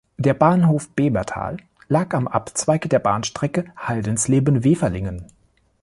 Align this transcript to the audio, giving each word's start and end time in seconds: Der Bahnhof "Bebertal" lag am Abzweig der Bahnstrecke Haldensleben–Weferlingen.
Der 0.17 0.33
Bahnhof 0.33 0.89
"Bebertal" 0.89 1.57
lag 1.87 2.15
am 2.15 2.27
Abzweig 2.27 2.89
der 2.89 2.97
Bahnstrecke 2.97 3.65
Haldensleben–Weferlingen. 3.77 5.27